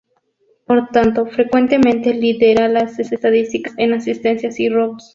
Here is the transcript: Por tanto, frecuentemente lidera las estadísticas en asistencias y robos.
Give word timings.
Por 0.65 0.89
tanto, 0.89 1.27
frecuentemente 1.27 2.11
lidera 2.15 2.67
las 2.67 2.97
estadísticas 2.97 3.75
en 3.77 3.93
asistencias 3.93 4.59
y 4.59 4.67
robos. 4.67 5.09